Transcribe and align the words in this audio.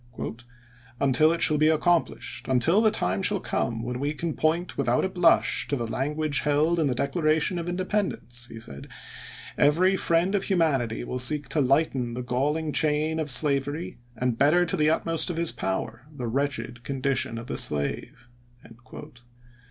"Until 0.99 1.31
it 1.31 1.43
shall 1.43 1.59
be 1.59 1.67
accomplished, 1.67 2.47
until 2.47 2.81
the 2.81 2.89
time 2.89 3.21
shall 3.21 3.39
come 3.39 3.83
when 3.83 3.99
we 3.99 4.15
can 4.15 4.33
point 4.33 4.75
without 4.75 5.05
a 5.05 5.09
blush 5.09 5.67
to 5.67 5.75
the 5.75 5.85
language 5.85 6.39
held 6.39 6.79
in 6.79 6.87
the 6.87 6.95
Declaration 6.95 7.59
of 7.59 7.69
Independence," 7.69 8.47
he 8.47 8.59
said, 8.59 8.87
"every 9.59 9.95
friend 9.95 10.33
of 10.33 10.45
humanity 10.45 11.03
will 11.03 11.19
seek 11.19 11.47
to 11.49 11.61
lighten 11.61 12.15
the 12.15 12.23
galling 12.23 12.71
chain 12.71 13.19
of 13.19 13.29
slavery 13.29 13.99
and 14.15 14.39
better 14.39 14.65
to 14.65 14.75
the 14.75 14.89
utmost 14.89 15.29
of 15.29 15.37
his 15.37 15.51
power 15.51 16.07
the 16.11 16.25
wretched 16.27 16.81
condition 16.83 17.37
of 17.37 17.45
the 17.45 17.55
slave." 17.57 18.27